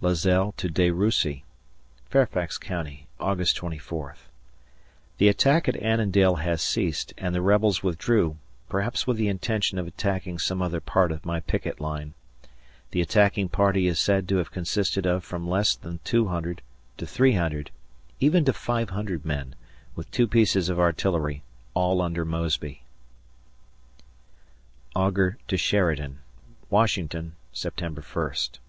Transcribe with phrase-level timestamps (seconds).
[0.00, 1.44] [Lazelle to De Russy]
[2.08, 4.30] Fairfax County, August 24th.
[5.18, 8.38] The attack at Annandale has ceased, and the rebels withdrew,
[8.70, 12.14] perhaps with the intention of attacking some other part of my picket line.
[12.92, 16.62] The attacking party is said to have consisted of from less than 200
[16.96, 17.70] to 300,
[18.20, 19.54] even to 500 men,
[19.94, 21.42] with two pieces of artillery,
[21.74, 22.84] all under Mosby.
[24.96, 26.20] [Augur to Sheridan]
[26.70, 28.60] Washington, September 1st.